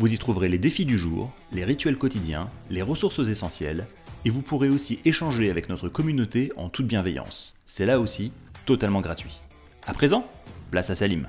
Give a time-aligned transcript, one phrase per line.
[0.00, 3.86] Vous y trouverez les défis du jour, les rituels quotidiens, les ressources essentielles
[4.24, 7.54] et vous pourrez aussi échanger avec notre communauté en toute bienveillance.
[7.66, 8.32] C'est là aussi
[8.64, 9.42] totalement gratuit.
[9.86, 10.24] À présent,
[10.70, 11.28] place à Salim.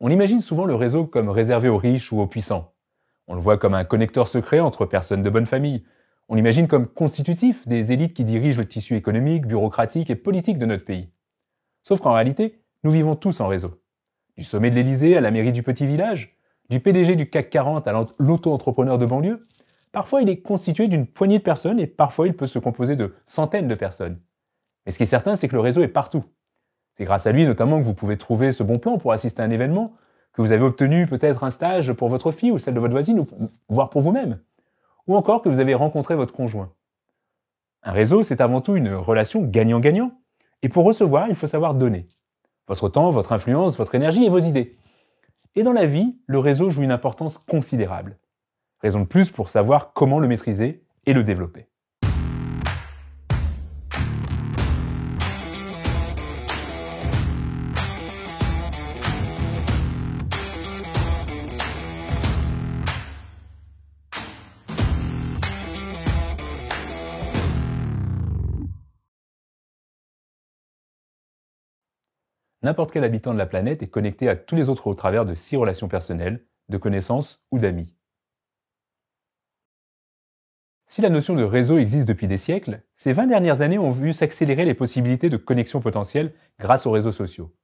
[0.00, 2.72] On imagine souvent le réseau comme réservé aux riches ou aux puissants.
[3.26, 5.84] On le voit comme un connecteur secret entre personnes de bonne famille.
[6.30, 10.64] On l'imagine comme constitutif des élites qui dirigent le tissu économique, bureaucratique et politique de
[10.64, 11.10] notre pays.
[11.82, 13.78] Sauf qu'en réalité, nous vivons tous en réseau.
[14.38, 16.37] Du sommet de l'Élysée à la mairie du petit village,
[16.68, 19.46] du PDG du CAC 40 à l'auto-entrepreneur de banlieue,
[19.92, 23.14] Parfois, il est constitué d'une poignée de personnes et parfois, il peut se composer de
[23.26, 24.20] centaines de personnes.
[24.84, 26.24] Mais ce qui est certain, c'est que le réseau est partout.
[26.96, 29.44] C'est grâce à lui notamment que vous pouvez trouver ce bon plan pour assister à
[29.44, 29.94] un événement,
[30.32, 33.24] que vous avez obtenu peut-être un stage pour votre fille ou celle de votre voisine,
[33.68, 34.40] voire pour vous-même,
[35.06, 36.72] ou encore que vous avez rencontré votre conjoint.
[37.82, 40.12] Un réseau, c'est avant tout une relation gagnant-gagnant,
[40.62, 42.08] et pour recevoir, il faut savoir donner.
[42.66, 44.76] Votre temps, votre influence, votre énergie et vos idées.
[45.58, 48.16] Et dans la vie, le réseau joue une importance considérable.
[48.80, 51.67] Raison de plus pour savoir comment le maîtriser et le développer.
[72.62, 75.34] N'importe quel habitant de la planète est connecté à tous les autres au travers de
[75.34, 77.94] six relations personnelles, de connaissances ou d'amis.
[80.86, 84.12] Si la notion de réseau existe depuis des siècles, ces 20 dernières années ont vu
[84.12, 87.54] s'accélérer les possibilités de connexion potentielle grâce aux réseaux sociaux.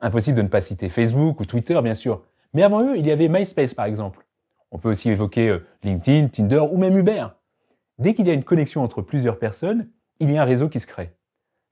[0.00, 3.12] Impossible de ne pas citer Facebook ou Twitter, bien sûr, mais avant eux, il y
[3.12, 4.26] avait MySpace par exemple.
[4.72, 7.28] On peut aussi évoquer euh, LinkedIn, Tinder ou même Uber.
[7.98, 10.80] Dès qu'il y a une connexion entre plusieurs personnes, il y a un réseau qui
[10.80, 11.14] se crée.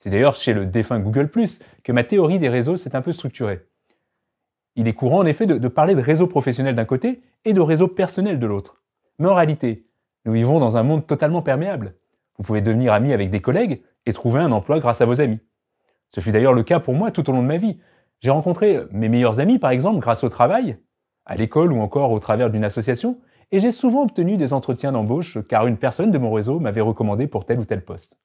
[0.05, 1.31] C'est d'ailleurs chez le défunt Google⁇
[1.83, 3.65] que ma théorie des réseaux s'est un peu structurée.
[4.77, 7.89] Il est courant en effet de, parler de réseau professionnel d'un côté et de réseau
[7.89, 8.83] personnel de l'autre.
[9.19, 9.87] Mais en réalité,
[10.27, 11.95] nous vivons dans un monde totalement perméable.
[12.37, 15.39] Vous pouvez devenir ami avec des collègues et trouver un emploi grâce à vos amis.
[16.15, 17.81] Ce fut d'ailleurs le cas pour moi tout au long de ma vie.
[18.21, 20.77] J'ai rencontré mes meilleurs amis, par exemple, grâce au travail,
[21.25, 23.23] à l'école ou encore au travers d'une association,
[23.53, 27.27] et j'ai souvent obtenu des entretiens d'embauche car une personne de mon réseau m'avait recommandé
[27.27, 28.19] pour tel ou tel poste.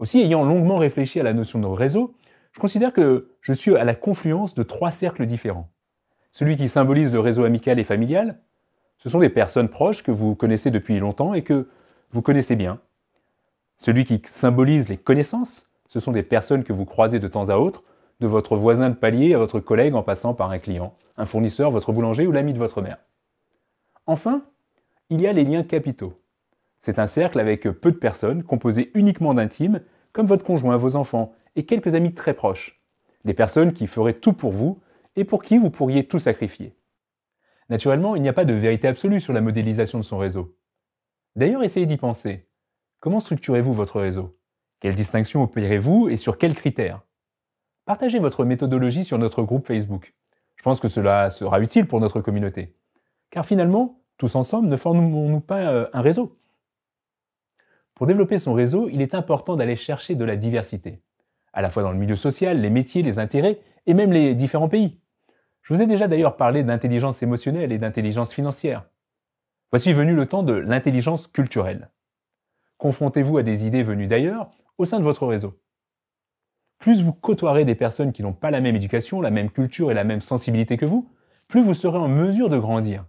[0.00, 2.14] Aussi, ayant longuement réfléchi à la notion de réseau,
[2.52, 5.68] je considère que je suis à la confluence de trois cercles différents.
[6.32, 8.40] Celui qui symbolise le réseau amical et familial,
[8.96, 11.68] ce sont des personnes proches que vous connaissez depuis longtemps et que
[12.12, 12.80] vous connaissez bien.
[13.76, 17.58] Celui qui symbolise les connaissances, ce sont des personnes que vous croisez de temps à
[17.58, 17.84] autre,
[18.20, 21.70] de votre voisin de palier à votre collègue en passant par un client, un fournisseur,
[21.70, 22.98] votre boulanger ou l'ami de votre mère.
[24.06, 24.44] Enfin,
[25.10, 26.19] il y a les liens capitaux.
[26.82, 29.80] C'est un cercle avec peu de personnes, composé uniquement d'intimes,
[30.12, 32.80] comme votre conjoint, vos enfants et quelques amis très proches.
[33.24, 34.80] Des personnes qui feraient tout pour vous
[35.16, 36.74] et pour qui vous pourriez tout sacrifier.
[37.68, 40.56] Naturellement, il n'y a pas de vérité absolue sur la modélisation de son réseau.
[41.36, 42.48] D'ailleurs, essayez d'y penser.
[42.98, 44.36] Comment structurez-vous votre réseau?
[44.80, 47.02] Quelles distinctions opérez-vous et sur quels critères?
[47.84, 50.14] Partagez votre méthodologie sur notre groupe Facebook.
[50.56, 52.74] Je pense que cela sera utile pour notre communauté.
[53.30, 56.39] Car finalement, tous ensemble, ne formons-nous pas euh, un réseau?
[58.00, 61.02] Pour développer son réseau, il est important d'aller chercher de la diversité,
[61.52, 64.70] à la fois dans le milieu social, les métiers, les intérêts et même les différents
[64.70, 64.98] pays.
[65.60, 68.86] Je vous ai déjà d'ailleurs parlé d'intelligence émotionnelle et d'intelligence financière.
[69.70, 71.90] Voici venu le temps de l'intelligence culturelle.
[72.78, 75.60] Confrontez-vous à des idées venues d'ailleurs au sein de votre réseau.
[76.78, 79.94] Plus vous côtoierez des personnes qui n'ont pas la même éducation, la même culture et
[79.94, 81.06] la même sensibilité que vous,
[81.48, 83.04] plus vous serez en mesure de grandir.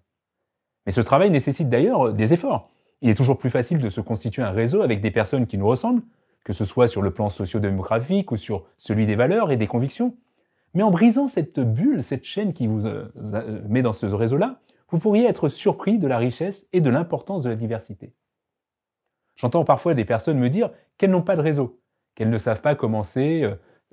[0.85, 2.69] Mais ce travail nécessite d'ailleurs des efforts.
[3.01, 5.67] Il est toujours plus facile de se constituer un réseau avec des personnes qui nous
[5.67, 6.03] ressemblent,
[6.43, 10.15] que ce soit sur le plan socio-démographique ou sur celui des valeurs et des convictions.
[10.73, 14.59] Mais en brisant cette bulle, cette chaîne qui vous euh, euh, met dans ce réseau-là,
[14.89, 18.13] vous pourriez être surpris de la richesse et de l'importance de la diversité.
[19.35, 21.81] J'entends parfois des personnes me dire qu'elles n'ont pas de réseau,
[22.15, 23.43] qu'elles ne savent pas commencer,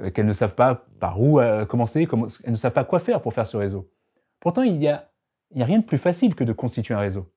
[0.00, 2.06] euh, qu'elles ne savent pas par où commencer,
[2.44, 3.90] elles ne savent pas quoi faire pour faire ce réseau.
[4.38, 5.10] Pourtant, il n'y a
[5.56, 7.32] rien de plus facile que de constituer un réseau.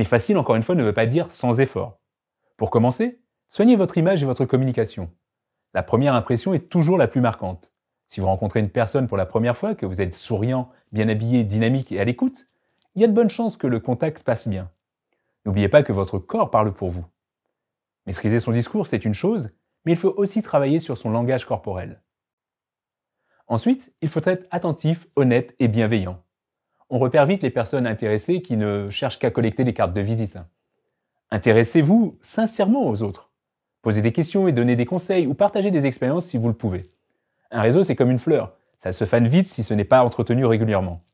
[0.00, 1.98] Mais facile, encore une fois, ne veut pas dire sans effort.
[2.56, 3.20] Pour commencer,
[3.50, 5.10] soignez votre image et votre communication.
[5.74, 7.70] La première impression est toujours la plus marquante.
[8.08, 11.44] Si vous rencontrez une personne pour la première fois, que vous êtes souriant, bien habillé,
[11.44, 12.46] dynamique et à l'écoute,
[12.94, 14.70] il y a de bonnes chances que le contact passe bien.
[15.44, 17.04] N'oubliez pas que votre corps parle pour vous.
[18.06, 19.50] Maîtriser son discours, c'est une chose,
[19.84, 22.00] mais il faut aussi travailler sur son langage corporel.
[23.48, 26.22] Ensuite, il faut être attentif, honnête et bienveillant.
[26.92, 30.36] On repère vite les personnes intéressées qui ne cherchent qu'à collecter des cartes de visite.
[31.30, 33.30] Intéressez-vous sincèrement aux autres.
[33.80, 36.90] Posez des questions et donnez des conseils ou partagez des expériences si vous le pouvez.
[37.52, 38.56] Un réseau, c'est comme une fleur.
[38.80, 41.04] Ça se fane vite si ce n'est pas entretenu régulièrement.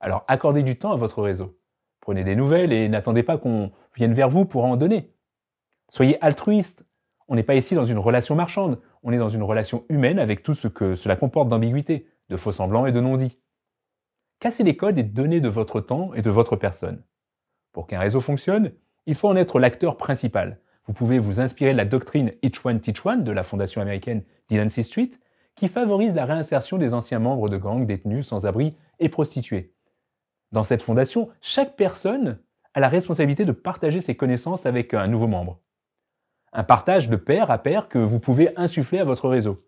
[0.00, 1.58] Alors accordez du temps à votre réseau.
[2.00, 5.12] Prenez des nouvelles et n'attendez pas qu'on vienne vers vous pour en donner.
[5.90, 6.86] Soyez altruiste.
[7.28, 10.42] On n'est pas ici dans une relation marchande, on est dans une relation humaine avec
[10.42, 13.38] tout ce que cela comporte d'ambiguïté, de faux semblants et de non-dits.
[14.40, 17.02] Cassez les codes et donnez de votre temps et de votre personne.
[17.72, 18.72] Pour qu'un réseau fonctionne,
[19.06, 20.60] il faut en être l'acteur principal.
[20.86, 24.22] Vous pouvez vous inspirer de la doctrine Each One Teach One de la fondation américaine
[24.48, 25.10] Delancey Street,
[25.56, 29.74] qui favorise la réinsertion des anciens membres de gangs détenus sans abri et prostitués.
[30.52, 32.38] Dans cette fondation, chaque personne
[32.74, 35.58] a la responsabilité de partager ses connaissances avec un nouveau membre.
[36.52, 39.66] Un partage de pair à pair que vous pouvez insuffler à votre réseau.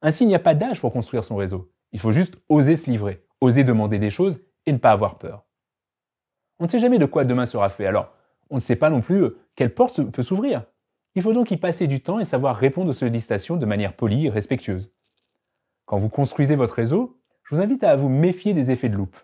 [0.00, 1.70] Ainsi, il n'y a pas d'âge pour construire son réseau.
[1.92, 5.44] Il faut juste oser se livrer, oser demander des choses et ne pas avoir peur.
[6.58, 8.12] On ne sait jamais de quoi demain sera fait, alors
[8.50, 10.64] on ne sait pas non plus euh, quelle porte peut s'ouvrir.
[11.14, 14.26] Il faut donc y passer du temps et savoir répondre aux sollicitations de manière polie
[14.26, 14.92] et respectueuse.
[15.84, 19.16] Quand vous construisez votre réseau, je vous invite à vous méfier des effets de loupe.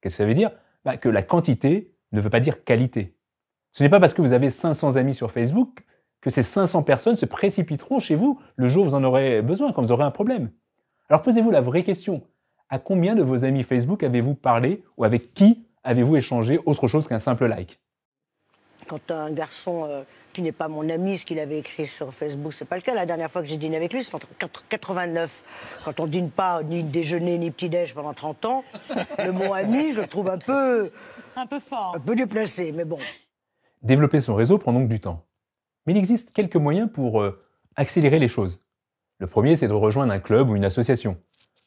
[0.00, 0.52] Qu'est-ce que ça veut dire?
[0.84, 3.16] Bah, Que la quantité ne veut pas dire qualité.
[3.72, 5.84] Ce n'est pas parce que vous avez 500 amis sur Facebook
[6.20, 9.72] que ces 500 personnes se précipiteront chez vous le jour où vous en aurez besoin,
[9.72, 10.50] quand vous aurez un problème.
[11.08, 12.22] Alors posez-vous la vraie question.
[12.72, 17.06] À combien de vos amis Facebook avez-vous parlé ou avec qui avez-vous échangé autre chose
[17.06, 17.78] qu'un simple like?
[18.88, 22.54] Quand un garçon euh, qui n'est pas mon ami, ce qu'il avait écrit sur Facebook,
[22.54, 22.94] c'est pas le cas.
[22.94, 24.20] La dernière fois que j'ai dîné avec lui, c'est en
[24.70, 25.82] 89.
[25.84, 28.64] Quand on dîne pas ni déjeuner ni petit-déj pendant 30 ans,
[29.18, 30.90] le mot ami, je le trouve un peu...
[31.36, 31.92] Un peu fort.
[31.94, 32.98] Un peu déplacé, mais bon.
[33.82, 35.26] Développer son réseau prend donc du temps.
[35.84, 37.38] Mais il existe quelques moyens pour euh,
[37.76, 38.62] accélérer les choses.
[39.18, 41.18] Le premier, c'est de rejoindre un club ou une association.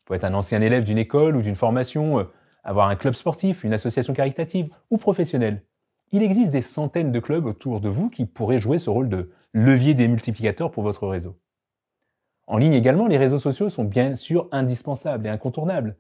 [0.05, 2.23] Pouvez être un ancien élève d'une école ou d'une formation, euh,
[2.63, 5.63] avoir un club sportif, une association caritative ou professionnelle.
[6.11, 9.31] Il existe des centaines de clubs autour de vous qui pourraient jouer ce rôle de
[9.53, 11.37] levier des multiplicateurs pour votre réseau.
[12.47, 15.97] En ligne également, les réseaux sociaux sont bien sûr indispensables et incontournables.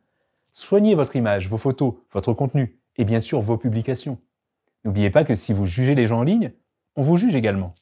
[0.53, 4.19] Soignez votre image, vos photos, votre contenu et bien sûr vos publications.
[4.83, 6.53] N'oubliez pas que si vous jugez les gens en ligne,
[6.95, 7.73] on vous juge également.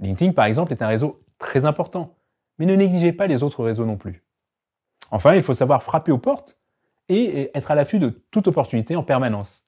[0.00, 2.16] LinkedIn, par exemple, est un réseau très important,
[2.58, 4.24] mais ne négligez pas les autres réseaux non plus.
[5.10, 6.56] Enfin, il faut savoir frapper aux portes
[7.08, 9.66] et être à l'affût de toute opportunité en permanence.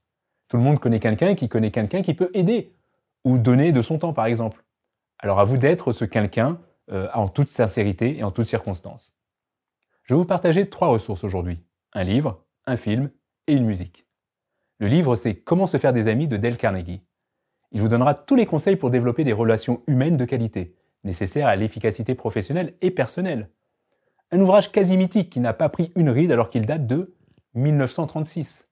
[0.49, 2.77] Tout le monde connaît quelqu'un qui connaît quelqu'un qui peut aider
[3.25, 4.65] ou donner de son temps, par exemple.
[5.19, 6.59] Alors à vous d'être ce quelqu'un
[6.91, 9.15] euh, en toute sincérité et en toutes circonstances.
[10.05, 11.61] Je vais vous partager trois ressources aujourd'hui.
[11.93, 13.11] Un livre, un film
[13.47, 14.07] et une musique.
[14.79, 17.03] Le livre, c'est Comment se faire des amis de Dale Carnegie.
[17.71, 20.75] Il vous donnera tous les conseils pour développer des relations humaines de qualité,
[21.05, 23.49] nécessaires à l'efficacité professionnelle et personnelle.
[24.35, 27.15] Un ouvrage quasi mythique qui n'a pas pris une ride alors qu'il date de
[27.53, 28.67] 1936.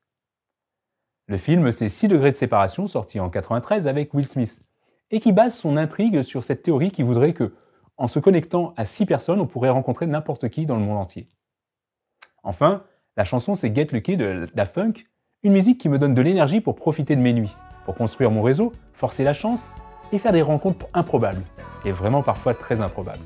[1.26, 4.64] Le film, c'est 6 degrés de séparation, sorti en 93 avec Will Smith,
[5.10, 7.54] et qui base son intrigue sur cette théorie qui voudrait que,
[7.98, 11.26] en se connectant à 6 personnes, on pourrait rencontrer n'importe qui dans le monde entier.
[12.42, 12.82] Enfin,
[13.18, 14.94] la chanson, c'est Get Lucky de Da Funk,
[15.42, 17.54] une musique qui me donne de l'énergie pour profiter de mes nuits,
[17.84, 19.70] pour construire mon réseau, forcer la chance
[20.10, 21.42] et faire des rencontres improbables,
[21.84, 23.20] et vraiment parfois très improbables.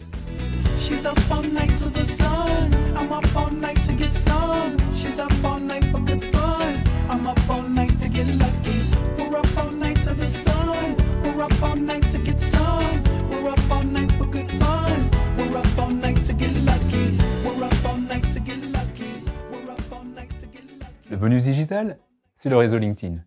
[21.11, 21.99] Le bonus digital,
[22.37, 23.21] c'est le réseau LinkedIn.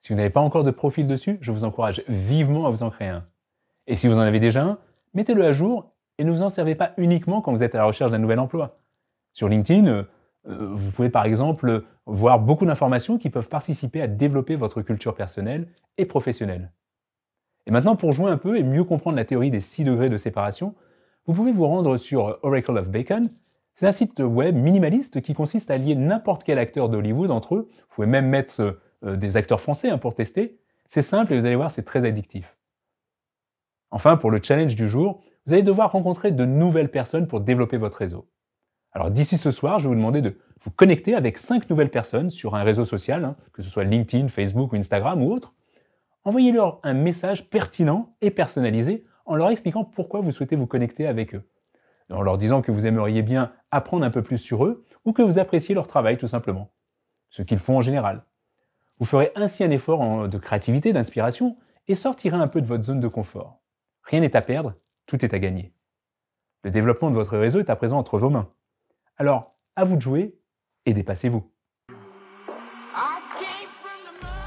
[0.00, 2.90] Si vous n'avez pas encore de profil dessus, je vous encourage vivement à vous en
[2.90, 3.24] créer un.
[3.88, 4.78] Et si vous en avez déjà un,
[5.14, 7.84] mettez-le à jour et ne vous en servez pas uniquement quand vous êtes à la
[7.84, 8.78] recherche d'un nouvel emploi.
[9.32, 10.04] Sur LinkedIn, euh,
[10.44, 15.68] vous pouvez par exemple voir beaucoup d'informations qui peuvent participer à développer votre culture personnelle
[15.98, 16.72] et professionnelle.
[17.66, 20.16] Et maintenant, pour jouer un peu et mieux comprendre la théorie des 6 degrés de
[20.16, 20.74] séparation,
[21.26, 23.30] vous pouvez vous rendre sur Oracle of Bacon.
[23.74, 27.68] C'est un site web minimaliste qui consiste à lier n'importe quel acteur d'Hollywood entre eux.
[27.88, 30.58] Vous pouvez même mettre euh, des acteurs français hein, pour tester.
[30.88, 32.56] C'est simple et vous allez voir, c'est très addictif.
[33.90, 37.76] Enfin, pour le challenge du jour, vous allez devoir rencontrer de nouvelles personnes pour développer
[37.76, 38.28] votre réseau.
[38.92, 42.30] Alors d'ici ce soir, je vais vous demander de vous connecter avec 5 nouvelles personnes
[42.30, 45.54] sur un réseau social, hein, que ce soit LinkedIn, Facebook ou Instagram ou autre.
[46.24, 51.34] Envoyez-leur un message pertinent et personnalisé en leur expliquant pourquoi vous souhaitez vous connecter avec
[51.34, 51.42] eux.
[52.10, 55.22] En leur disant que vous aimeriez bien apprendre un peu plus sur eux ou que
[55.22, 56.70] vous appréciez leur travail tout simplement.
[57.30, 58.24] Ce qu'ils font en général.
[58.98, 61.56] Vous ferez ainsi un effort de créativité, d'inspiration
[61.88, 63.60] et sortirez un peu de votre zone de confort.
[64.04, 64.74] Rien n'est à perdre,
[65.12, 65.74] tout est à gagner.
[66.64, 68.48] Le développement de votre réseau est à présent entre vos mains.
[69.18, 70.38] Alors, à vous de jouer
[70.86, 71.46] et dépassez-vous.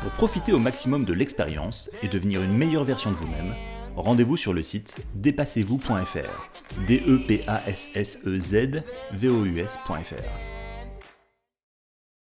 [0.02, 3.54] Pour profiter au maximum de l'expérience et devenir une meilleure version de vous-même,
[3.96, 6.50] rendez-vous sur le site dépassez-vous.fr.
[6.88, 10.65] D E P A S S E Z V O U S.fr.